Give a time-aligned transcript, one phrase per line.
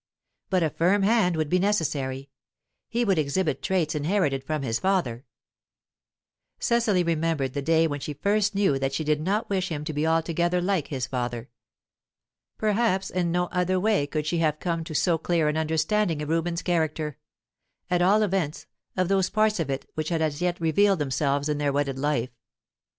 [0.49, 2.31] But a firm hand would be necessary;
[2.89, 5.25] he would exhibit traits inherited from his father
[6.57, 9.93] Cecily remembered the day when she first knew that she did not wish him to
[9.93, 11.49] be altogether like his father.
[12.57, 16.29] Perhaps in no other way could she have come to so clear an understanding of
[16.29, 17.19] Reuben's character
[17.87, 18.65] at all events,
[18.97, 22.31] of those parts of it which had as yet revealed themselves in their wedded life.